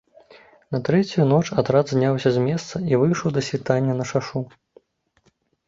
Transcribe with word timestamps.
На 0.75 0.79
трэцюю 0.87 1.25
ноч 1.31 1.41
атрад 1.63 1.85
зняўся 1.93 2.33
з 2.39 2.43
месца 2.47 2.75
і 2.95 3.03
выйшаў 3.03 3.29
да 3.39 3.47
світання 3.51 3.93
на 4.03 4.11
шашу. 4.15 4.39